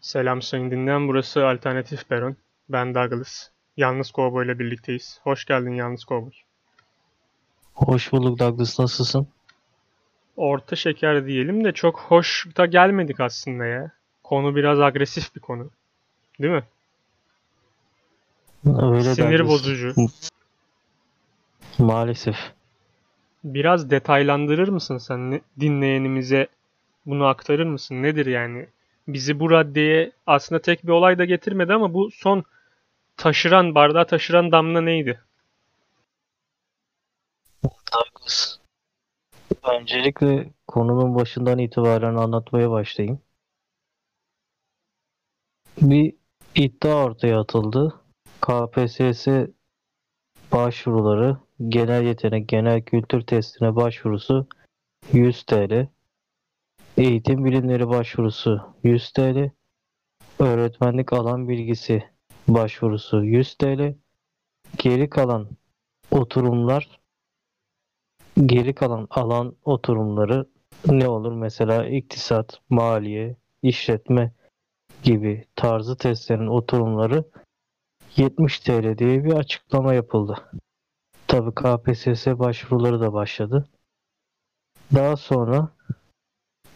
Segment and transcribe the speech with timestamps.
[0.00, 2.36] Selam sayın dinleyen, burası Alternatif Peron.
[2.68, 3.48] Ben Douglas.
[3.76, 5.20] Yalnız Kovboy ile birlikteyiz.
[5.22, 6.30] Hoş geldin Yalnız Kovboy.
[7.74, 9.28] Hoş bulduk Douglas nasılsın?
[10.36, 13.90] Orta şeker diyelim de çok hoş da gelmedik aslında ya.
[14.22, 15.70] Konu biraz agresif bir konu.
[16.40, 16.64] Değil mi?
[18.66, 19.48] Öyle Sinir Douglas.
[19.48, 19.94] bozucu.
[21.78, 22.36] Maalesef.
[23.44, 25.40] Biraz detaylandırır mısın sen?
[25.60, 26.46] Dinleyenimize
[27.06, 28.02] bunu aktarır mısın?
[28.02, 28.66] Nedir yani?
[29.12, 32.44] Bizi bu raddeye aslında tek bir olay da getirmedi ama bu son
[33.16, 35.20] taşıran, bardağı taşıran damla neydi?
[37.64, 38.58] Douglas.
[39.62, 43.20] Öncelikle konunun başından itibaren anlatmaya başlayayım.
[45.80, 46.14] Bir
[46.54, 48.00] iddia ortaya atıldı.
[48.40, 49.28] KPSS
[50.52, 51.36] başvuruları,
[51.68, 54.46] genel yetenek, genel kültür testine başvurusu
[55.12, 55.88] 100 TL.
[57.00, 59.50] Eğitim bilimleri başvurusu 100 TL.
[60.38, 62.04] Öğretmenlik alan bilgisi
[62.48, 63.94] başvurusu 100 TL.
[64.78, 65.48] Geri kalan
[66.10, 67.00] oturumlar
[68.46, 70.46] geri kalan alan oturumları
[70.86, 71.32] ne olur?
[71.32, 74.32] Mesela iktisat, maliye, işletme
[75.02, 77.24] gibi tarzı testlerin oturumları
[78.16, 80.50] 70 TL diye bir açıklama yapıldı.
[81.26, 83.68] Tabii KPSS başvuruları da başladı.
[84.94, 85.79] Daha sonra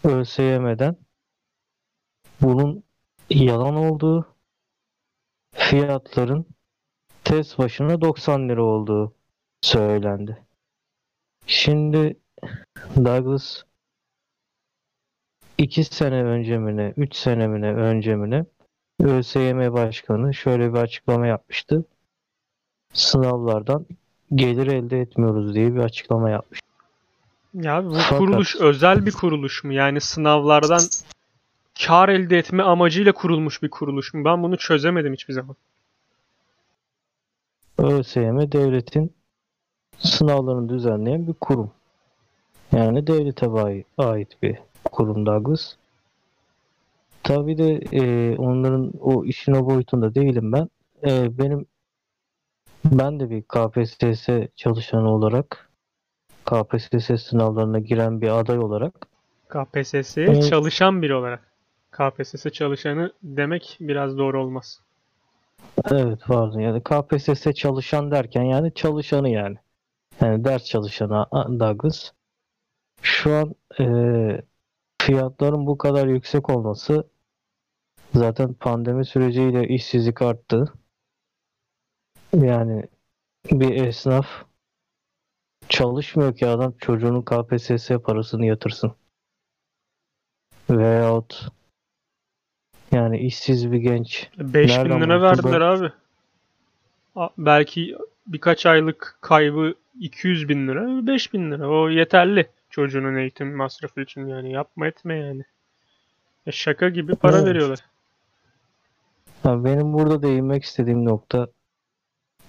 [0.04, 0.96] ÖSYM'den
[2.40, 2.84] bunun
[3.30, 4.36] yalan olduğu,
[5.52, 6.46] fiyatların
[7.24, 9.14] test başına 90 lira olduğu
[9.62, 10.46] söylendi.
[11.46, 12.16] Şimdi
[12.96, 13.62] Douglas
[15.58, 18.44] iki sene önce mi ne, üç sene mi ne önce mi ne
[19.00, 21.84] ÖSYM Başkanı şöyle bir açıklama yapmıştı.
[22.92, 23.86] Sınavlardan
[24.34, 26.60] gelir elde etmiyoruz diye bir açıklama yapmış.
[27.54, 29.72] Ya bu Fakat- kuruluş özel bir kuruluş mu?
[29.72, 30.82] Yani sınavlardan
[31.86, 34.24] kar elde etme amacıyla kurulmuş bir kuruluş mu?
[34.24, 35.56] Ben bunu çözemedim hiçbir zaman.
[37.78, 39.12] ÖSYM devletin
[39.98, 41.70] sınavlarını düzenleyen bir kurum.
[42.72, 43.46] Yani devlete
[43.98, 45.74] ait bir kurum Douglas.
[47.22, 50.68] Tabii de e, onların o işin o boyutunda değilim ben.
[51.06, 51.66] E, benim
[52.84, 55.68] ben de bir KPSS çalışanı olarak
[56.46, 59.06] KPSS sınavlarına giren bir aday olarak
[59.48, 60.50] KPSS'ye Evet.
[60.50, 61.40] çalışan biri olarak.
[61.90, 64.80] KPSS çalışanı demek biraz doğru olmaz.
[65.90, 69.56] Evet pardon yani KPSS çalışan derken yani çalışanı yani.
[70.20, 71.26] Yani ders çalışanı
[71.60, 72.10] Douglas.
[73.02, 74.42] Şu an eee,
[75.02, 77.04] fiyatların bu kadar yüksek olması
[78.14, 80.72] zaten pandemi süreciyle işsizlik arttı.
[82.34, 82.82] Yani
[83.52, 84.26] bir esnaf
[85.68, 88.92] çalışmıyor ki adam çocuğunun KPSS parasını yatırsın.
[90.70, 91.48] Veyahut
[92.92, 95.92] yani işsiz bir genç 5000 Nereden lira verdiler abi.
[97.16, 101.68] A- Belki birkaç aylık kaybı 200 bin lira, 5000 lira.
[101.68, 104.52] O yeterli çocuğunun eğitim masrafı için yani.
[104.52, 105.42] Yapma etme yani.
[106.46, 107.46] E şaka gibi para Evet.
[107.46, 107.78] veriyorlar.
[109.44, 111.48] Ya benim burada değinmek istediğim nokta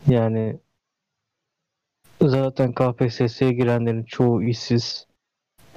[0.08, 0.59] yani
[2.30, 5.08] zaten KPSS'ye girenlerin çoğu işsiz.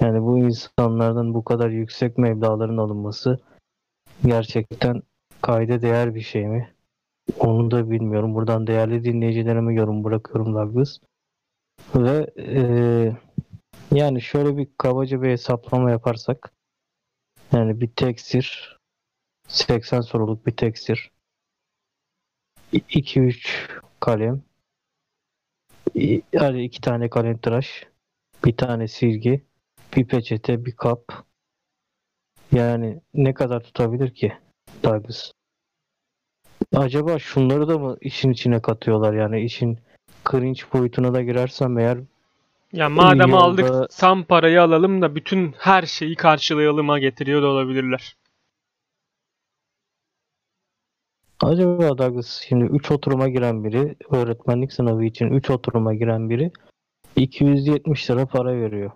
[0.01, 3.39] Yani bu insanlardan bu kadar yüksek meblağların alınması
[4.25, 5.03] gerçekten
[5.41, 6.73] kayda değer bir şey mi?
[7.39, 8.35] Onu da bilmiyorum.
[8.35, 10.97] Buradan değerli dinleyicilerime yorum bırakıyorum Douglas.
[11.95, 13.17] Ve eee,
[13.91, 16.51] yani şöyle bir kabaca bir hesaplama yaparsak
[17.51, 18.77] yani bir tekstir
[19.47, 21.11] 80 soruluk bir tekstir
[22.73, 24.41] 2-3 kalem
[26.33, 27.87] yani iki tane kalem tıraş
[28.45, 29.43] bir tane silgi
[29.95, 31.03] bir peçete bir kap
[32.51, 34.33] yani ne kadar tutabilir ki
[34.83, 35.31] Douglas?
[36.75, 39.79] Acaba şunları da mı işin içine katıyorlar yani işin
[40.31, 41.97] cringe boyutuna da girersem eğer
[42.73, 48.15] Ya madem Yolda- aldık tam parayı alalım da bütün her şeyi karşılayalıma getiriyor da olabilirler.
[51.43, 56.51] Acaba Douglas şimdi 3 oturuma giren biri öğretmenlik sınavı için 3 oturuma giren biri
[57.15, 58.91] 270 lira para veriyor.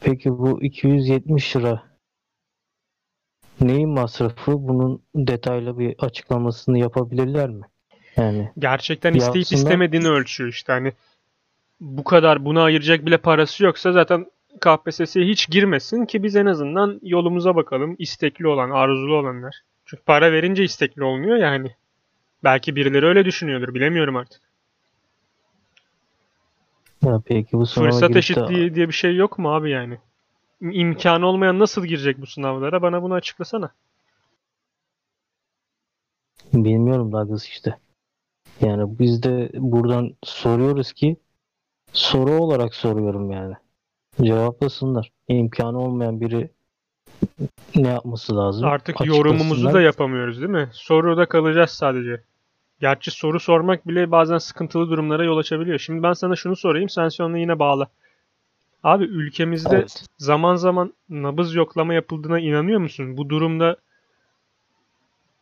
[0.00, 1.82] Peki bu 270 lira
[3.60, 4.52] neyin masrafı?
[4.68, 7.64] Bunun detaylı bir açıklamasını yapabilirler mi?
[8.16, 9.58] Yani Gerçekten isteyip Yapsınlar.
[9.60, 10.92] istemediğini ölçüyor işte hani
[11.80, 14.26] bu kadar buna ayıracak bile parası yoksa zaten
[14.60, 19.62] KPSS'ye hiç girmesin ki biz en azından yolumuza bakalım istekli olan, arzulu olanlar.
[19.84, 21.74] Çünkü para verince istekli olmuyor yani.
[22.44, 24.40] Belki birileri öyle düşünüyordur bilemiyorum artık.
[27.04, 29.98] ya peki bu sınava Fırsat de eşitliği diye bir şey yok mu abi yani?
[30.60, 32.82] İmkanı olmayan nasıl girecek bu sınavlara?
[32.82, 33.70] Bana bunu açıklasana.
[36.52, 37.78] Bilmiyorum Douglas işte.
[38.60, 41.16] Yani biz de buradan soruyoruz ki
[41.92, 43.54] soru olarak soruyorum yani.
[44.22, 45.12] Cevaplasınlar.
[45.28, 46.50] İmkanı olmayan biri
[47.76, 48.64] ne yapması lazım?
[48.64, 50.68] Artık yorumumuzu da yapamıyoruz değil mi?
[50.72, 52.20] Soruda kalacağız sadece.
[52.80, 55.78] Gerçi soru sormak bile bazen sıkıntılı durumlara yol açabiliyor.
[55.78, 57.88] Şimdi ben sana şunu sorayım, sen sonra yine bağla.
[58.84, 60.04] Abi ülkemizde Evet.
[60.18, 63.16] zaman zaman nabız yoklama yapıldığına inanıyor musun?
[63.16, 63.76] Bu durumda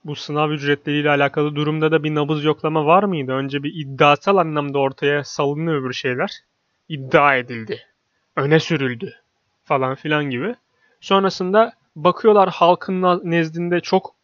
[0.05, 3.33] bu sınav ücretleriyle alakalı durumda da bir nabız yoklama var mıydı?
[3.33, 6.31] Önce bir iddiasal anlamda ortaya salınıyor öbür şeyler.
[6.89, 7.81] İddia edildi.
[8.37, 9.15] Öne sürüldü.
[9.65, 10.55] Falan filan gibi.
[11.03, 14.15] Sonrasında bakıyorlar halkın nezdinde çok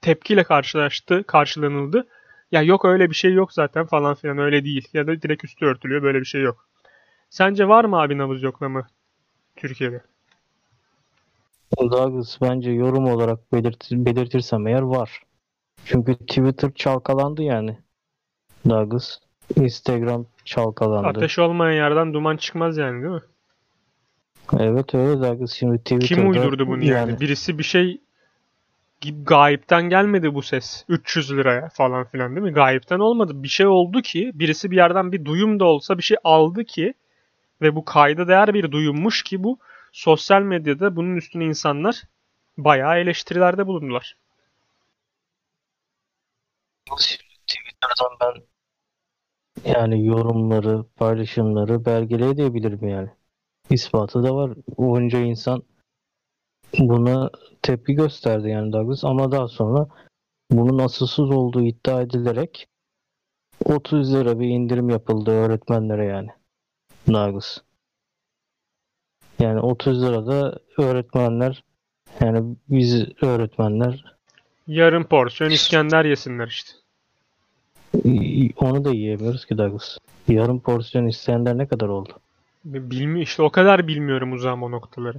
[0.00, 2.06] tepkiyle karşılaştı, karşılanıldı.
[2.52, 4.88] Ya yok öyle bir şey yok zaten falan filan öyle değil.
[4.92, 6.68] Ya da direkt üstü örtülüyor böyle bir şey yok.
[7.30, 8.86] Sence var mı abi nabız yoklama
[9.56, 10.02] Türkiye'de?
[11.78, 15.22] Douglas bence yorum olarak belirt belirtirsem eğer var.
[15.84, 17.78] Çünkü Twitter çalkalandı yani.
[18.68, 19.18] Douglas.
[19.56, 21.08] Instagram çalkalandı.
[21.08, 23.22] Ateş olmayan yerden duman çıkmaz yani değil mi?
[24.52, 25.52] Evet öyle Douglas.
[25.52, 27.20] Şimdi Twitter'da Kim uydurdu bunu yani?
[27.20, 28.00] Birisi bir şey
[29.12, 30.84] gayipten gelmedi bu ses.
[30.88, 32.52] 300 liraya falan filan değil mi?
[32.52, 33.32] Gayipten olmadı.
[33.42, 36.94] Bir şey oldu ki birisi bir yerden bir duyum da olsa bir şey aldı ki
[37.62, 39.58] ve bu kayda değer bir duyummuş ki bu
[39.92, 42.02] sosyal medyada bunun üstüne insanlar
[42.58, 44.16] bayağı eleştirilerde bulundular.
[47.46, 48.42] Twitter'dan ben
[49.72, 53.08] yani yorumları, paylaşımları belgeleyebilirim yani.
[53.70, 54.50] İspatı da var.
[54.76, 55.62] Onca insan
[56.78, 57.30] buna
[57.62, 59.86] tepki gösterdi yani Douglas ama daha sonra
[60.50, 62.68] bunun asılsız olduğu iddia edilerek
[63.64, 66.28] 30 lira bir indirim yapıldı öğretmenlere yani.
[67.08, 67.58] Douglas.
[69.38, 71.64] Yani 30 lirada öğretmenler
[72.20, 74.14] yani biz öğretmenler
[74.66, 76.72] Yarım porsiyon İskender yesinler işte.
[78.56, 79.98] onu da yiyemiyoruz ki Douglas.
[80.28, 82.20] Yarım porsiyon isteyenler ne kadar oldu?
[82.64, 85.18] Bilmi işte o kadar bilmiyorum uzağım o noktaları.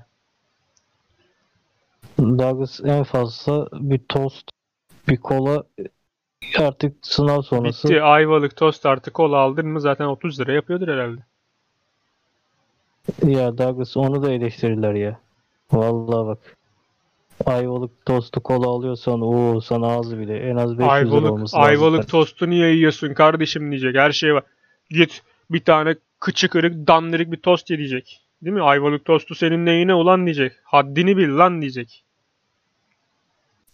[2.19, 4.49] Douglas en fazla bir tost,
[5.07, 5.63] bir kola
[6.59, 8.01] artık sınav sonrası Bitti.
[8.01, 11.21] Ayvalık tost artı kola aldın mı zaten 30 lira yapıyordur herhalde.
[13.23, 15.19] ya Douglas onu da eleştirirler ya.
[15.71, 16.57] Vallahi bak.
[17.45, 21.67] Ayvalık tostu kola alıyorsan o sana az bile en az 500 lira Ayvalık, olması lazım.
[21.69, 23.95] ayvalık tostu niye yiyorsun kardeşim diyecek.
[23.95, 24.43] Her şey var.
[24.89, 25.95] Git bir tane
[26.25, 28.21] kıçı kırık dandirik bir tost ye diyecek.
[28.41, 28.61] Değil mi?
[28.61, 30.51] Ayvalık tostu senin neyine ulan diyecek.
[30.63, 32.03] Haddini bil lan diyecek.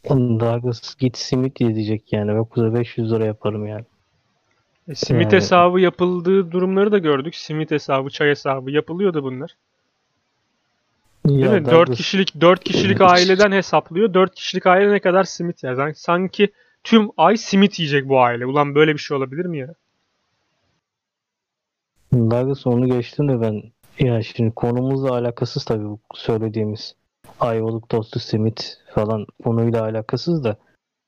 [0.10, 2.32] Douglas git simit ye diyecek yani.
[2.32, 3.86] Yoksa 500 lira yaparım yani.
[4.88, 7.36] E, simit Yani- hesabı yapıldığı durumları da gördük.
[7.36, 9.52] Simit hesabı, çay hesabı yapılıyordu bunlar.
[11.28, 11.66] Değil Ya mi?
[11.66, 14.14] 4 Douglas, kişilik 4 kişilik aileden hesaplıyor.
[14.14, 15.76] 4 kişilik aile ne kadar simit yer?
[15.76, 16.52] Sanki- Sanki
[16.84, 18.46] tüm ay simit yiyecek bu aile.
[18.46, 19.74] Ulan böyle bir şey olabilir mi ya?
[22.14, 23.64] Douglas onu geçtim de ben
[24.00, 26.96] ya şimdi konumuzla alakasız tabii bu söylediğimiz
[27.40, 30.58] ayvalık tostu simit falan konuyla alakasız da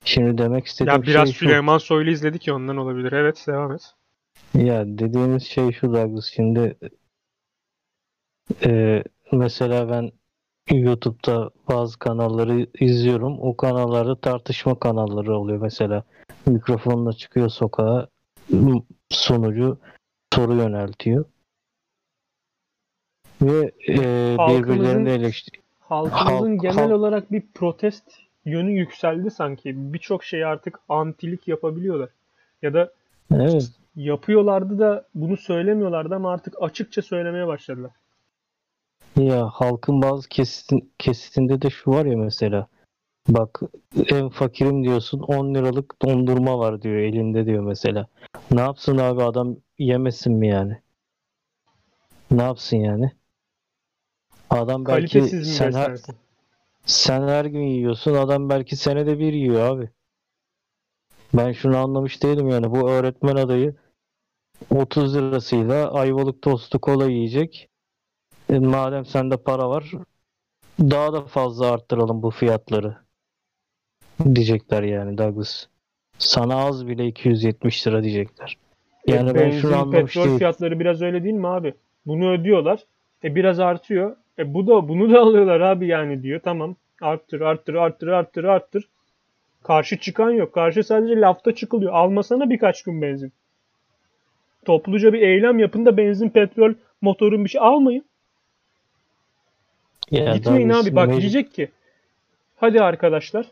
[0.06, 1.46] şimdi demek istediğim Ya biraz şey şu.
[1.46, 3.12] Süleyman Soylu izledik ya ondan olabilir.
[3.12, 3.94] Evet devam et.
[4.54, 6.78] Ya dediğimiz şey şu Douglas şimdi
[8.66, 10.12] e, mesela ben
[10.72, 13.40] YouTube'da bazı kanalları izliyorum.
[13.40, 16.04] O kanallarda tartışma kanalları oluyor mesela.
[16.46, 18.08] Mikrofonla çıkıyor sokağa
[19.10, 19.78] sunucu
[20.36, 21.26] soru yöneltiyor.
[23.42, 23.98] Ve e,
[24.38, 25.64] birbirlerini eleştiriyor.
[25.80, 28.04] Halkımızın Halk- genel halk- olarak bir protest
[28.46, 29.94] yönü yükseldi sanki.
[29.94, 32.10] Birçok şeyi artık antilik yapabiliyorlar.
[32.62, 32.94] Ya da
[33.34, 33.72] Evet.
[33.96, 37.92] yapıyorlardı da bunu söylemiyorlardı ama artık açıkça söylemeye başladılar.
[39.16, 42.68] Ya halkın bazı kesitin, kesitinde de şu var ya mesela.
[43.28, 43.62] Bak
[44.10, 48.08] en fakirim diyorsun 10 liralık dondurma var diyor elinde diyor mesela.
[48.52, 50.82] Ne yapsın abi adam yemesin mi yani?
[52.32, 53.12] Ne yapsın yani?
[54.50, 55.98] Adam belki Kalitesiz mi sen her,
[56.86, 59.90] sen her gün yiyorsun adam belki senede bir yiyor abi.
[61.34, 63.76] Ben şunu anlamış değilim yani bu öğretmen adayı
[64.70, 67.70] 30 lirasıyla ayvalık tostu kola yiyecek.
[68.50, 69.92] E, madem sende para var
[70.80, 73.03] daha da fazla arttıralım bu fiyatları
[74.36, 75.66] diyecekler yani Douglas.
[76.18, 78.58] Sana az bile 270 lira diyecekler.
[79.08, 80.38] Yani E, ben benzin, şunu anlamış petrol değilim.
[80.38, 81.74] fiyatları biraz öyle değil mi abi?
[82.06, 82.80] Bunu ödüyorlar.
[83.24, 84.16] E biraz artıyor.
[84.40, 86.40] E bu da bunu da alıyorlar abi yani diyor.
[86.44, 86.76] Tamam.
[87.02, 88.88] Arttır, arttır, arttır, arttır, arttır.
[89.64, 90.54] Karşı çıkan yok.
[90.54, 91.94] Karşı sadece lafta çıkılıyor.
[91.94, 93.32] Almasana birkaç gün benzin.
[94.66, 98.06] Topluca bir eylem yapın da benzin, petrol, motorun bir şey almayın.
[100.12, 100.96] Ya Gitmeyin abi.
[100.96, 101.70] Bak diyecek ki
[102.56, 103.46] hadi arkadaşlar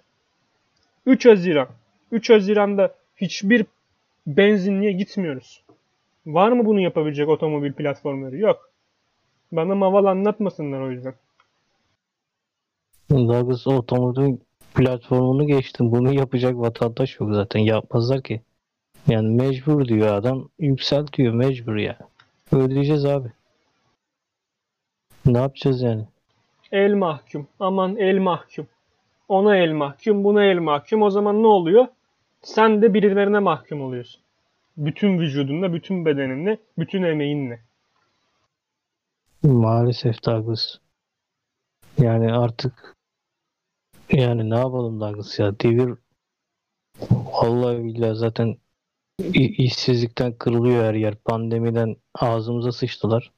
[1.06, 1.68] 3 Haziran
[2.12, 3.66] 3 Haziran'da hiçbir
[4.28, 5.64] benzinliğe gitmiyoruz.
[6.26, 8.38] Var mı bunu yapabilecek otomobil platformları?
[8.38, 8.70] Yok.
[9.52, 11.14] Bana maval anlatmasınlar o yüzden.
[13.10, 14.38] Douglas otomobil
[14.76, 15.92] platformunu geçtim.
[15.92, 17.60] Bunu yapacak vatandaş yok zaten.
[17.60, 18.42] Yapmazlar ki.
[19.08, 20.50] Yani mecbur diyor adam.
[20.60, 21.98] Yükseltiyor mecbur ya.
[22.52, 23.32] Ödeyeceğiz abi.
[25.26, 26.04] Ne yapacağız yani?
[26.72, 27.48] El mahkum.
[27.60, 28.68] Aman el mahkum.
[29.32, 31.02] Ona el mahkum, buna el mahkum.
[31.02, 31.88] O zaman ne oluyor?
[32.42, 34.22] Sen de birilerine mahkum oluyorsun.
[34.78, 37.60] Bütün vücudunla, bütün bedeninle, bütün emeğinle.
[39.44, 40.78] Maalesef Douglas.
[41.98, 42.96] Yani artık
[44.12, 45.94] yani ne yapalım Douglas ya devir
[47.12, 48.58] vallahi billahi zaten
[49.34, 51.16] işsizlikten kırılıyor her yer.
[51.16, 53.32] Pandemiden ağzımıza sıçtılar.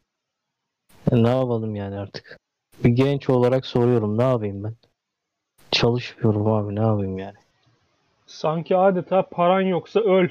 [1.12, 2.40] Ya ne yapalım yani artık?
[2.84, 4.76] Bir genç olarak soruyorum ne yapayım ben?
[5.74, 7.38] Çalışmıyorum abi ne yapayım yani?
[8.28, 10.30] Sanki adeta paran yoksa öl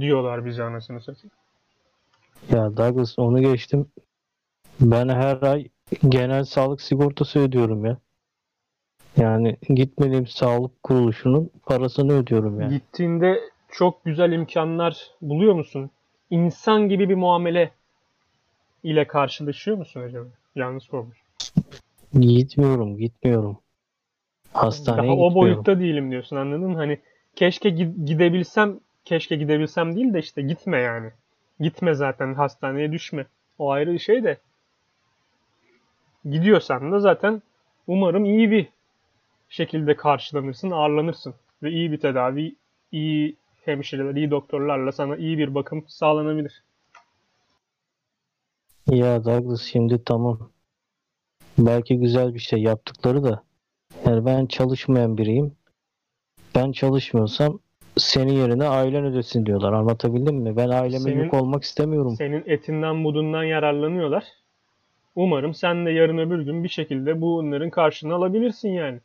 [0.00, 1.30] diyorlar bize anasını satayım.
[2.50, 3.86] Ya Douglas onu geçtim.
[4.80, 5.68] Ben her ay
[6.08, 7.98] genel sağlık sigortası ödüyorum ya.
[9.16, 12.70] Yani gitmediğim sağlık kuruluşunun parasını ödüyorum yani.
[12.70, 15.90] Gittiğinde çok güzel imkanlar buluyor musun?
[16.30, 17.70] İnsan gibi bir muamele
[18.82, 20.28] ile karşılaşıyor musun acaba?
[20.54, 21.18] Yalnız sormuş.
[22.20, 23.58] Gitmiyorum, gitmiyorum.
[24.62, 25.34] Hastaneye Daha o gitmiyorum.
[25.34, 26.76] boyutta değilim diyorsun anladın mı?
[26.76, 26.98] Hani
[27.36, 31.10] keşke gi- gidebilsem, keşke gidebilsem değil de işte gitme yani.
[31.60, 33.26] Gitme zaten hastaneye düşme.
[33.58, 34.38] O ayrı bir şey de.
[36.24, 37.42] Gidiyorsan da zaten
[37.86, 38.66] umarım iyi bir
[39.48, 41.34] şekilde karşılanırsın, ağırlanırsın.
[41.62, 42.54] Ve iyi bir tedavi,
[42.92, 46.62] iyi hemşireler, iyi doktorlarla sana iyi bir bakım sağlanabilir.
[48.86, 50.50] Ya Douglas şimdi tamam.
[51.58, 53.42] Belki güzel bir şey yaptıkları da.
[54.08, 55.52] Yani ben çalışmayan biriyim.
[56.54, 57.58] Ben çalışmıyorsam
[57.96, 59.72] senin yerine ailen ödesin diyorlar.
[59.72, 60.56] Anlatabildim mi?
[60.56, 62.14] Ben aileme Senin- yük olmak istemiyorum.
[62.18, 64.24] Senin etinden budundan yararlanıyorlar.
[65.16, 68.98] Umarım sen de yarın öbür gün bir şekilde bunların karşılığını alabilirsin yani.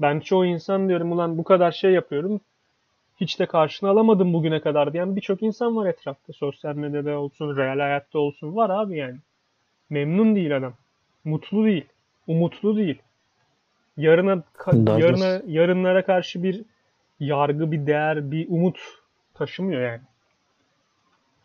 [0.00, 2.40] Ben çoğu insan diyorum ulan bu kadar şey yapıyorum.
[3.20, 6.32] Hiç de karşını alamadım bugüne kadar diyen birçok insan var etrafta.
[6.32, 9.18] Sosyal medyada olsun, real hayatta olsun var abi yani.
[9.90, 10.72] Memnun değil adam.
[11.24, 11.84] Mutlu değil.
[12.26, 13.02] Umutlu değil.
[14.02, 16.64] Yarına ka- yarına yarınlara karşı bir
[17.20, 18.78] yargı, bir değer, bir umut
[19.34, 20.00] taşımıyor yani.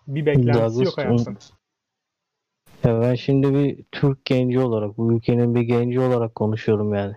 [0.08, 1.38] Bir beklentisi Douglas, yok hayattan.
[2.84, 7.16] Ya ben şimdi bir Türk genci olarak, bu ülkenin bir genci olarak konuşuyorum yani.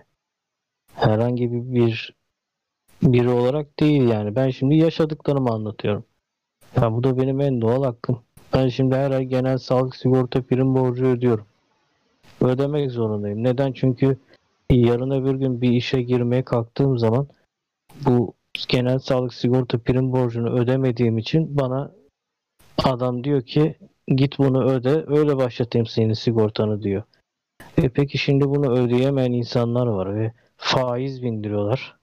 [0.95, 2.15] Herhangi bir bir
[3.03, 4.35] biri olarak değil yani.
[4.35, 6.03] Ben şimdi yaşadıklarımı anlatıyorum.
[6.81, 8.21] Ya bu da benim en doğal hakkım.
[8.53, 11.45] Ben şimdi her ay genel sağlık sigorta prim borcu ödüyorum.
[12.41, 13.43] Ödemek zorundayım.
[13.43, 13.71] Neden?
[13.71, 14.17] Çünkü
[14.75, 17.27] yarın öbür gün bir işe girmeye kalktığım zaman
[18.05, 18.33] bu
[18.67, 21.91] genel sağlık sigorta prim borcunu ödemediğim için bana
[22.83, 23.75] adam diyor ki
[24.07, 27.03] git bunu öde öyle başlatayım senin sigortanı diyor.
[27.77, 31.97] E peki şimdi bunu ödeyemeyen insanlar var ve faiz bindiriyorlar.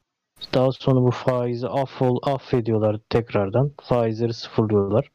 [0.54, 3.72] Daha sonra bu faizi affol, affediyorlar tekrardan.
[3.82, 5.10] Faizleri sıfırlıyorlar.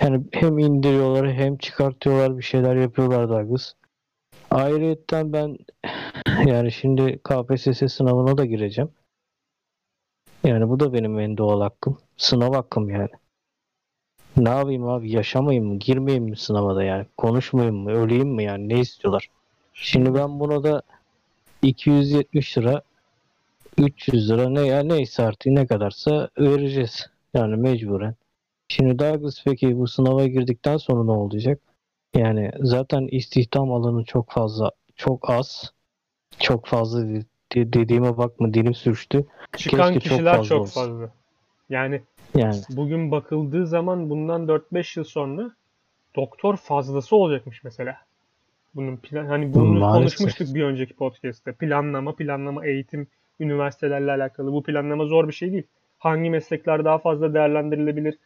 [0.00, 3.72] Yani hem indiriyorlar hem çıkartıyorlar bir şeyler yapıyorlar Douglas.
[4.50, 5.58] Ayrıyetten ben
[6.46, 8.90] yani şimdi KPSS sınavına da gireceğim.
[10.44, 11.98] Yani bu da benim en doğal hakkım.
[12.16, 13.08] Sınav hakkım yani.
[14.36, 15.78] Ne yapayım abi yaşamayayım mı?
[15.78, 17.06] Girmeyeyim mi sınava da yani?
[17.16, 17.90] Konuşmayayım mı?
[17.90, 18.68] Öleyim mi yani?
[18.68, 19.30] Ne istiyorlar?
[19.74, 20.82] Şimdi ben buna da
[21.62, 22.82] 270 lira
[23.78, 27.10] 300 lira ne ya neyse artık ne kadarsa vereceğiz.
[27.34, 28.14] Yani mecburen.
[28.68, 31.60] Şimdi Douglas peki bu sınava girdikten sonra ne olacak?
[32.14, 35.72] Yani zaten istihdam alanı çok fazla çok az.
[36.40, 37.24] Çok fazla de-
[37.54, 39.26] de- dediğime bakma dilim sürçtü.
[39.56, 41.10] Çıkan Keşke çok kişiler fazla çok fazla.
[41.70, 42.02] Yani
[42.34, 45.50] Yani bugün bakıldığı zaman bundan 4-5 yıl sonra
[46.16, 47.96] doktor fazlası olacakmış mesela.
[48.74, 50.18] Bunun plan hani bunu Maalesef.
[50.18, 51.52] konuşmuştuk bir önceki podcast'te.
[51.52, 53.06] Planlama, planlama, eğitim,
[53.40, 54.52] üniversitelerle alakalı.
[54.52, 55.66] Bu planlama zor bir şey değil.
[55.98, 58.18] Hangi meslekler daha fazla değerlendirilebilir?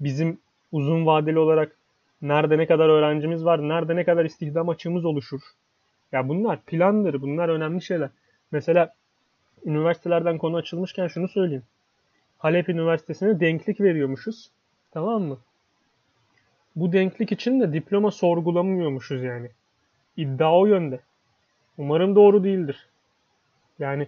[0.00, 0.38] Bizim
[0.72, 1.76] uzun vadeli olarak
[2.22, 5.40] nerede ne kadar öğrencimiz var, nerede ne kadar istihdam açığımız oluşur?
[6.12, 8.10] Ya bunlar plandır, bunlar önemli şeyler.
[8.50, 8.94] Mesela
[9.64, 11.64] üniversitelerden konu açılmışken şunu söyleyeyim.
[12.38, 14.50] Halep Üniversitesi'ne denklik veriyormuşuz.
[14.90, 15.38] Tamam mı?
[16.76, 19.50] Bu denklik için de diploma sorgulamıyormuşuz yani.
[20.16, 21.00] İddia o yönde.
[21.78, 22.88] Umarım doğru değildir.
[23.78, 24.06] Yani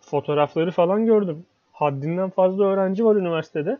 [0.00, 1.46] fotoğrafları falan gördüm.
[1.72, 3.78] Haddinden fazla öğrenci var üniversitede.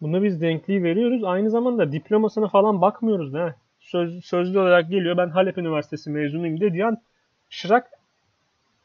[0.00, 1.24] Buna biz denkliği veriyoruz.
[1.24, 3.54] Aynı zamanda diplomasına falan bakmıyoruz da.
[3.80, 6.98] Söz, sözlü olarak geliyor ben Halep Üniversitesi mezunuyum dediği an
[7.50, 7.90] şırak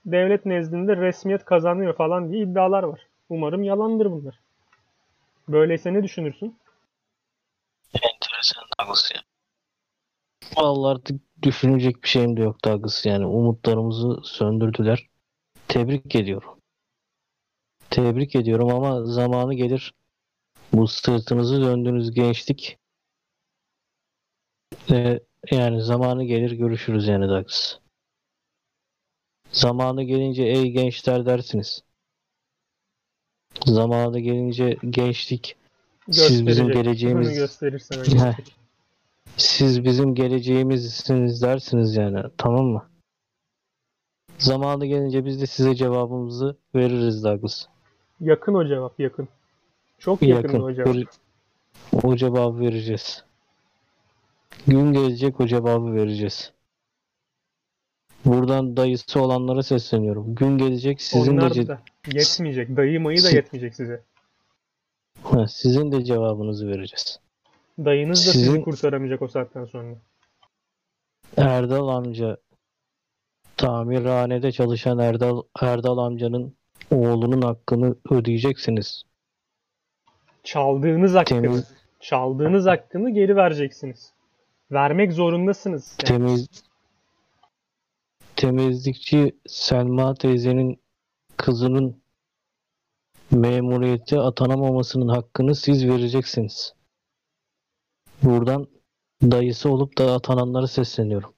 [0.05, 3.01] devlet nezdinde resmiyet kazanıyor falan diye iddialar var.
[3.29, 4.39] Umarım yalandır bunlar.
[5.47, 6.55] Böyleyse ne düşünürsün?
[7.93, 9.21] Enteresan Douglas ya.
[10.57, 13.25] Vallahi artık düşünecek bir şeyim de yok Douglas yani.
[13.25, 15.07] Umutlarımızı söndürdüler.
[15.67, 16.49] Tebrik ediyorum.
[17.89, 19.93] Tebrik ediyorum ama zamanı gelir.
[20.73, 22.77] Bu sırtınızı döndüğünüz gençlik
[24.91, 25.19] e,
[25.51, 27.77] yani zamanı gelir görüşürüz yani Douglas.
[29.51, 31.83] Zamanı gelince ey gençler dersiniz.
[33.65, 35.55] Zamanı gelince gençlik
[36.11, 37.59] Siz bizim geleceğimiz-.
[39.37, 42.23] Siz bizim geleceğimizsiniz dersiniz yani.
[42.37, 42.89] Tamam mı?
[44.37, 47.65] Zamanı gelince biz de size cevabımızı veririz Douglas.
[48.19, 49.27] Yakın o cevap yakın.
[49.97, 50.73] Çok yakın, Yakın.
[50.73, 50.95] cevap.
[50.95, 51.05] Ver-
[52.03, 53.23] o cevabı vereceğiz.
[54.67, 56.51] Gün gelecek o cevabı vereceğiz.
[58.25, 60.35] Buradan dayısı olanlara sesleniyorum.
[60.35, 61.81] Gün gelecek sizin Onlar de da
[62.13, 62.77] yetmeyecek.
[62.77, 64.03] Dayı mayı da yetmeyecek size.
[65.23, 67.19] Ha, sizin de cevabınızı vereceğiz.
[67.79, 69.95] Dayınız da sizi Sizin- kurtaramayacak o saatten sonra.
[71.37, 72.37] Erdal amca
[73.57, 76.55] tamirhanede çalışan Erdal Erdal amcanın
[76.91, 79.03] oğlunun hakkını ödeyeceksiniz.
[80.45, 84.13] Çaldığınız hakkını, Temiz- çaldığınız hakkını geri vereceksiniz.
[84.71, 85.97] Vermek zorundasınız.
[85.99, 86.47] Yani Temiz
[88.35, 90.79] temizlikçi Selma teyzenin
[91.37, 92.01] kızının
[93.31, 96.73] memuriyete atanamamasının hakkını siz vereceksiniz.
[98.23, 98.67] Buradan
[99.21, 101.33] dayısı olup da atananlara sesleniyorum.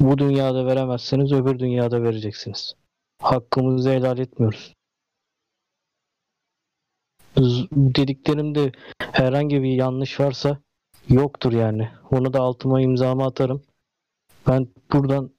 [0.00, 2.74] Bu dünyada veremezseniz öbür dünyada vereceksiniz.
[3.22, 4.74] Hakkımızı helal etmiyoruz.
[7.72, 10.58] Dediklerimde herhangi bir yanlış varsa
[11.08, 11.88] yoktur yani.
[12.10, 13.62] Onu da altıma imzamı atarım.
[14.48, 15.30] Ben buradan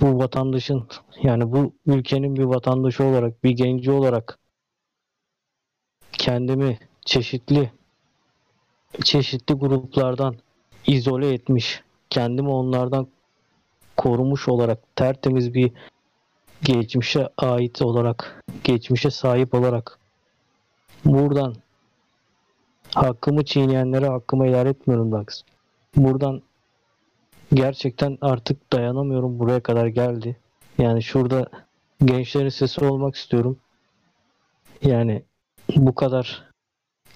[0.00, 0.88] bu vatandaşın
[1.22, 4.38] yani bu ülkenin bir vatandaşı olarak, bir genci olarak
[6.12, 7.72] kendimi çeşitli
[9.04, 10.36] çeşitli gruplardan
[10.86, 13.08] izole etmiş, kendimi onlardan
[13.96, 15.72] korumuş olarak tertemiz bir
[16.62, 19.98] geçmişe ait olarak, geçmişe sahip olarak
[21.04, 21.54] buradan
[22.94, 25.42] hakkımı çiğneyenlere hakkımı helal etmiyorum Dax.
[25.96, 26.42] Buradan
[27.54, 29.38] gerçekten artık dayanamıyorum.
[29.38, 30.36] Buraya kadar geldi.
[30.78, 31.46] Yani şurada
[32.04, 33.58] gençlerin sesi olmak istiyorum.
[34.82, 35.22] Yani
[35.76, 36.44] bu kadar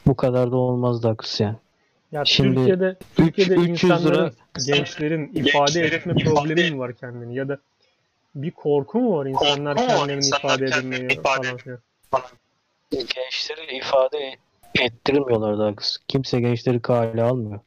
[0.06, 1.56] bu kadar da olmaz Dax yani.
[2.12, 7.48] Ya Şimdi Türkiye'de Türkiye'de 300 insanların, lira- gençlerin ifade etme problemi mi var kendini ya
[7.48, 7.58] da
[8.34, 11.78] bir korku mu var insanlar Korku kendilerini ifade edilmeye falan filan.
[12.92, 14.36] Gençleri ifade
[14.80, 15.96] ettirmiyorlar Dax.
[16.08, 17.60] Kimse gençleri kale almıyor.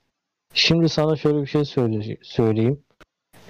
[0.53, 2.83] Şimdi sana şöyle bir şey söyle, söyleyeyim.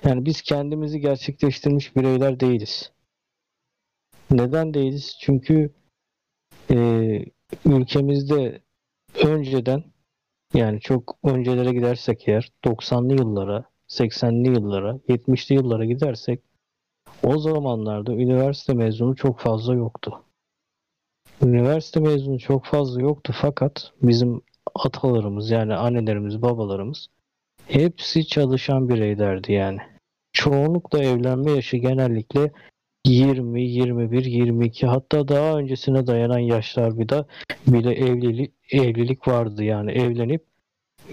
[0.04, 2.92] Yani biz kendimizi gerçekleştirmiş bireyler değiliz.
[4.32, 5.18] Neden değiliz?
[5.22, 5.74] Çünkü
[6.70, 7.26] eee,
[7.66, 8.62] ülkemizde
[9.24, 9.84] önceden
[10.54, 16.42] yani çok öncelere gidersek eğer 90'lı yıllara, 80'li yıllara, 70'li yıllara gidersek
[17.24, 20.25] o zamanlarda üniversite mezunu çok fazla yoktu.
[21.46, 24.42] Üniversite mezunu çok fazla yoktu fakat bizim
[24.76, 27.08] atalarımız yani annelerimiz, babalarımız
[27.68, 29.80] hepsi çalışan bireylerdi yani.
[30.34, 32.52] Çoğunlukla evlenme yaşı genellikle
[33.06, 37.26] 20, 21, 22 hatta daha öncesine dayanan yaşlar bir de
[37.68, 40.46] bile evlilik, evlilik vardı yani evlenip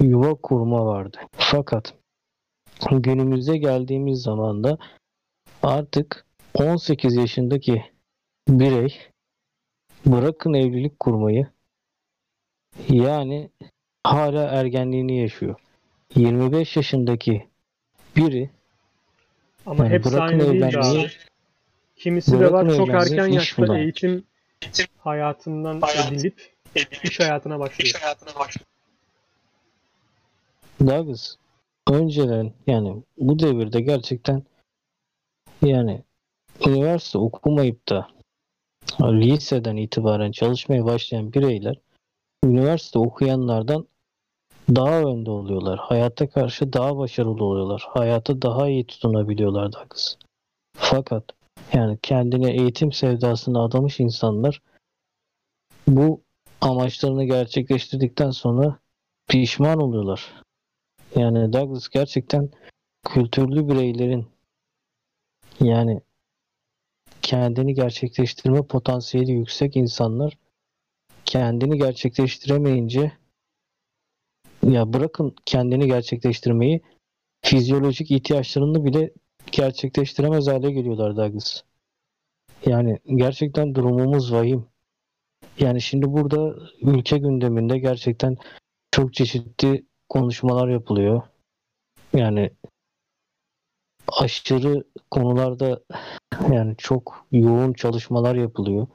[0.00, 1.18] yuva kurma vardı.
[1.32, 1.94] Fakat
[2.90, 4.78] günümüze geldiğimiz zaman da
[5.62, 7.84] artık 18 yaşındaki
[8.48, 9.11] birey
[10.06, 11.46] bırakın evlilik kurmayı
[12.88, 13.50] yani
[14.04, 15.54] hala ergenliğini yaşıyor.
[16.14, 17.48] 25 yaşındaki
[18.16, 18.50] biri
[19.66, 21.10] Ama Yani hepsi bırakın aynı değil abi.
[21.96, 23.76] Kimisi de var çok erken yaşta bulan.
[23.78, 24.24] eğitim
[24.98, 26.52] hayatından Hayat- edilip
[27.04, 27.86] iş hayatına başlıyor.
[27.86, 28.66] İş hayatına başlıyor.
[30.80, 31.34] Douglas
[31.90, 34.42] önceden yani bu devirde gerçekten
[35.62, 36.02] yani
[36.66, 38.08] üniversite okumayıp da
[39.00, 41.76] liseden itibaren çalışmaya başlayan bireyler
[42.44, 43.86] üniversite okuyanlardan
[44.68, 45.78] daha önde oluyorlar.
[45.78, 47.86] Hayata karşı daha başarılı oluyorlar.
[47.88, 50.14] Hayata daha iyi tutunabiliyorlar Douglas.
[50.76, 51.24] Fakat
[51.72, 54.62] yani kendine eğitim sevdasına adamış insanlar
[55.88, 56.20] bu
[56.60, 58.78] amaçlarını gerçekleştirdikten sonra
[59.28, 60.32] pişman oluyorlar.
[61.16, 62.50] Yani Douglas gerçekten
[63.04, 64.26] kültürlü bireylerin
[65.60, 66.00] yani
[67.22, 70.38] kendini gerçekleştirme potansiyeli yüksek insanlar
[71.24, 73.12] kendini gerçekleştiremeyince
[74.62, 76.80] ya bırakın kendini gerçekleştirmeyi
[77.44, 79.10] fizyolojik ihtiyaçlarını bile
[79.52, 81.62] gerçekleştiremez hale geliyorlar Douglas.
[82.66, 84.66] Yani gerçekten durumumuz vahim.
[85.58, 88.36] Yani şimdi burada ülke gündeminde gerçekten
[88.90, 91.22] çok çeşitli konuşmalar yapılıyor.
[92.14, 92.50] Yani
[94.08, 95.80] aşırı konularda
[96.52, 98.86] yani çok yoğun çalışmalar yapılıyor.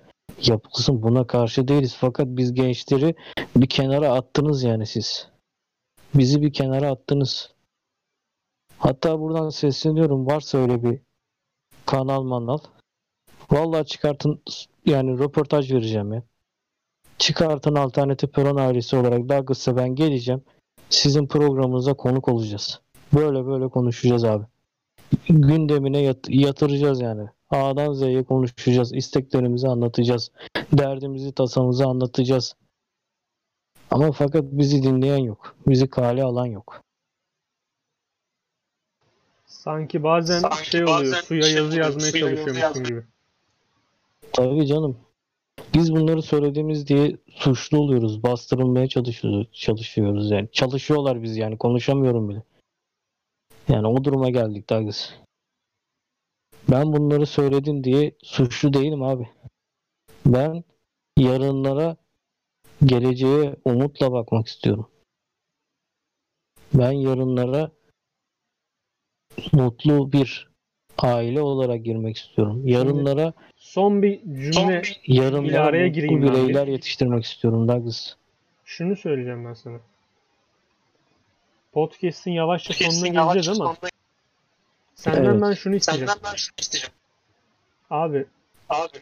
[0.46, 3.16] Yapılsın buna karşı değiliz fakat biz gençleri
[3.56, 5.28] bir kenara attınız yani siz.
[6.16, 7.54] Bizi bir kenara attınız.
[8.78, 11.00] Hatta buradan sesleniyorum varsa öyle bir
[11.86, 12.58] kanal manal.
[13.52, 14.42] Vallahi çıkartın
[14.86, 16.24] yani röportaj vereceğim ya.
[17.18, 20.42] Çıkartın alternatif peron ailesi olarak Douglas'a ben geleceğim.
[20.90, 22.82] Sizin programınıza konuk olacağız.
[23.14, 24.46] Böyle böyle konuşacağız abi.
[25.30, 27.30] Gündemine yat- yatıracağız yani.
[27.50, 28.94] A'dan Z'ye konuşacağız.
[28.94, 30.32] isteklerimizi anlatacağız.
[30.74, 32.56] Derdimizi, tasamızı anlatacağız.
[33.92, 35.56] Ama fakat bizi dinleyen yok.
[35.68, 36.82] Bizi kale alan yok.
[39.46, 43.04] Sanki bazen Sanki şey oluyor, bazen suya şey yazı yazmaya suya çalışıyormuşsun gibi.
[44.34, 44.98] Tabii canım.
[45.74, 48.24] Biz bunları söylediğimiz diye suçlu oluyoruz.
[48.24, 50.48] Bastırılmaya çalışıyoruz, çalışıyoruz yani.
[50.52, 51.58] Çalışıyorlar biz yani.
[51.58, 52.44] Konuşamıyorum bile.
[53.68, 55.10] Yani o duruma geldik Douglas.
[56.72, 59.30] Ben bunları söyledim diye suçlu değilim abi.
[60.26, 60.64] Ben
[61.18, 61.98] yarınlara
[62.86, 64.90] geleceğe umutla bakmak istiyorum.
[66.74, 67.72] Ben yarınlara
[69.52, 70.50] mutlu bir
[70.98, 72.68] aile olarak girmek istiyorum.
[72.68, 78.14] Yarınlara Son bir cümle, yarınlara araya mutlu gireyim bireyler yetiştirmek istiyorum Douglas.
[78.66, 79.80] şunu söyleyeceğim ben sana.
[81.78, 83.90] Podcast'in yavaşça sonuna kesin geleceğiz ama sonuna-
[84.96, 85.42] senden Evet.
[85.42, 86.08] ben şunu isteyeceğim.
[86.08, 86.94] Senden ben şunu isteyeceğim.
[87.90, 88.26] Abi
[88.70, 88.98] Abi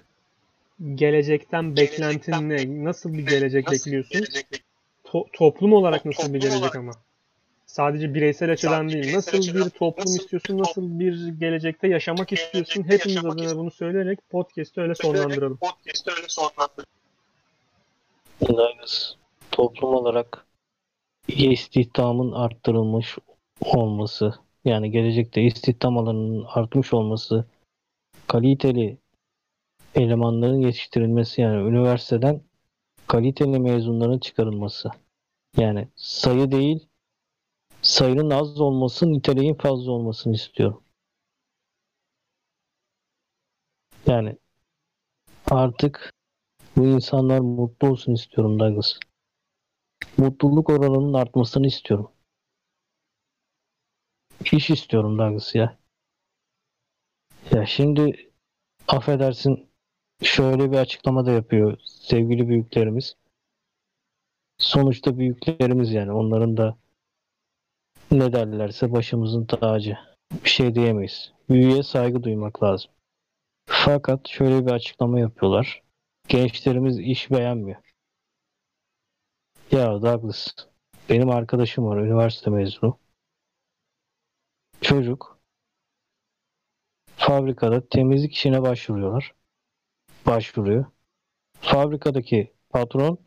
[0.95, 2.83] gelecekten beklentin ne?
[2.83, 4.11] Nasıl bir gelecek nasıl bekliyorsun?
[4.21, 4.63] gelecek?
[5.05, 6.75] To- toplum olarak nasıl bir Toplum gelecek olarak.
[6.75, 6.91] ama?
[7.65, 9.03] Sadece bireysel açıdan Sadece değil.
[9.03, 10.57] bireysel Nasıl açıdan, bir toplum nasıl istiyorsun?
[10.57, 12.83] bir Nasıl bir gelecekte yaşamak Gelecekte istiyorsun?
[12.83, 13.59] Hepimiz yaşamak adına istiyorsun.
[13.59, 15.57] bunu söyleyerek podcast'ı öyle sonlandıralım.
[15.57, 16.87] Podcast'ı öyle sonlandıralım.
[18.47, 19.13] Douglas,
[19.51, 20.45] toplum olarak
[21.27, 23.17] istihdamın arttırılmış
[23.61, 24.33] olması,
[24.65, 27.45] yani gelecekte istihdam alanının artmış olması,
[28.27, 28.97] kaliteli
[29.95, 32.41] elemanların yetiştirilmesi yani üniversiteden
[33.07, 34.89] kaliteli mezunların çıkarılması.
[35.57, 36.87] Yani sayı değil,
[37.81, 40.83] sayının az olması, niteliğin fazla olmasını istiyorum.
[44.07, 44.37] Yani
[45.51, 46.13] artık
[46.77, 48.93] bu insanlar mutlu olsun istiyorum Douglas.
[50.17, 52.11] Mutluluk oranının artmasını istiyorum.
[54.51, 55.77] İş istiyorum Douglas ya.
[57.51, 58.31] Ya şimdi
[58.87, 59.69] affedersin
[60.23, 63.15] şöyle bir açıklama da yapıyor sevgili büyüklerimiz.
[64.57, 66.77] Sonuçta büyüklerimiz yani onların da
[68.11, 69.97] ne derlerse başımızın tacı.
[70.43, 71.31] Bir şey diyemeyiz.
[71.49, 72.91] Büyüye saygı duymak lazım.
[73.65, 75.83] Fakat şöyle bir açıklama yapıyorlar.
[76.27, 77.84] Gençlerimiz iş beğenmiyor.
[79.71, 80.47] Ya Douglas,
[81.09, 82.97] benim arkadaşım var, üniversite mezunu.
[84.81, 85.39] Çocuk
[87.15, 89.33] fabrikada temizlik işine başvuruyorlar.
[90.25, 90.85] Başvuruyor.
[91.61, 93.17] Fabrikadaki patron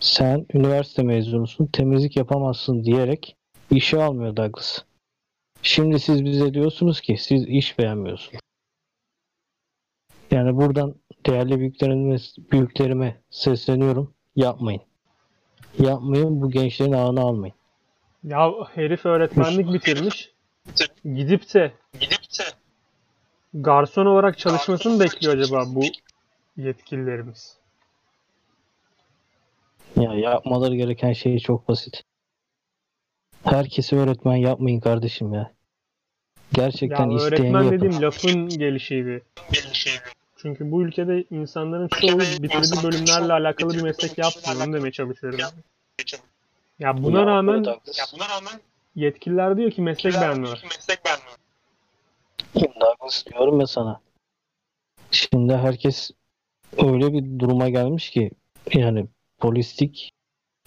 [0.00, 3.36] sen üniversite mezunusun, temizlik yapamazsın diyerek
[3.70, 4.78] işe almıyor Douglas.
[5.62, 8.40] Şimdi siz bize diyorsunuz ki siz iş beğenmiyorsunuz.
[10.30, 10.94] Yani buradan
[11.26, 12.16] değerli büyüklerime,
[12.52, 14.14] büyüklerime sesleniyorum.
[14.36, 14.89] Yapmayın.
[15.78, 17.54] Yapmayın bu gençlerin ağını almayın.
[18.24, 20.30] Ya herif öğretmenlik bitirmiş.
[21.04, 22.44] Gidip de Gidip de
[23.54, 25.82] garson olarak çalışmasını bekliyor acaba bu
[26.56, 27.56] yetkililerimiz?
[29.96, 32.02] Ya yapmaları gereken şey çok basit.
[33.44, 35.52] Herkesi öğretmen yapmayın kardeşim ya.
[36.52, 37.76] Gerçekten Ya isteyen öğretmen yapın.
[37.80, 39.22] dediğim lafın gelişiydi.
[39.72, 39.92] şey
[40.42, 44.66] Çünkü bu ülkede insanların çoğu bitirdiği bölümlerle alakalı bir meslek yapmıyor.
[44.66, 45.40] Onu demeye çalışıyorum.
[46.78, 48.02] Ya buna rağmen evet, haklısın.
[48.02, 48.60] Ya buna rağmen
[48.94, 50.62] yetkililer diyor ki meslek beğenmiyor.
[52.54, 54.00] Douglas diyorum ya sana.
[55.10, 56.10] Şimdi herkes
[56.78, 58.30] öyle bir duruma gelmiş ki
[58.74, 59.06] yani
[59.38, 60.10] polislik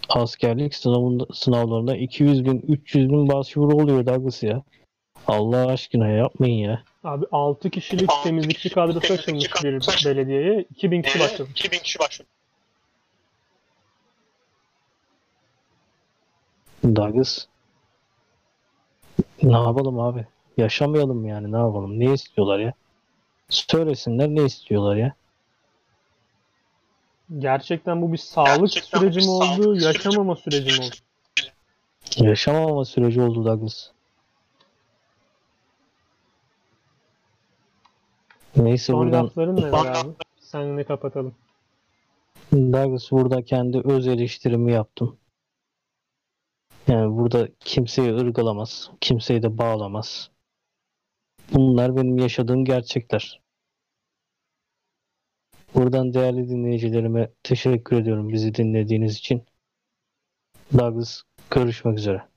[0.10, 4.64] askerlik sınavında, sınavlarında 200 bin 300 bin başvuru oluyor Douglas ya.
[5.28, 6.84] Allah aşkına yapmayın ya.
[7.04, 9.50] Abi 6 kişilik Altı temizlikçi kişilik kadrosu temizlikçi açılmış bir
[9.82, 10.10] kadrosu.
[10.10, 10.62] belediyeye.
[10.62, 11.50] 2000 kişi Ee, başladı.
[11.52, 12.28] 2000 kişi başladı.
[16.84, 17.46] Douglas
[19.44, 20.28] ne yapalım abi?
[20.58, 22.00] Yaşamayalım yani ne yapalım?
[22.00, 22.74] Ne istiyorlar ya?
[23.50, 25.16] Söylesinler ne istiyorlar ya?
[27.40, 30.96] Gerçekten bu bir sağlık Gerçekten süreci mi oldu, yaşamama süreci mi oldu?
[32.18, 33.88] Yaşamama süreci oldu Douglas.
[38.56, 40.14] Neyse Son buradan lafların neler abi?
[40.40, 41.36] Seninle kapatalım.
[42.54, 45.18] Douglas burada kendi öz eleştirimi yaptım.
[46.88, 50.32] Yani burada kimseyi ırgalamaz, kimseyi de bağlamaz.
[51.54, 53.42] Bunlar benim yaşadığım gerçekler.
[55.76, 59.44] Buradan değerli dinleyicilerime teşekkür ediyorum bizi dinlediğiniz için.
[60.78, 62.33] Douglas görüşmek üzere.